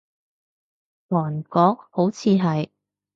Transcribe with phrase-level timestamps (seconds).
[1.09, 2.71] 韓國，好似係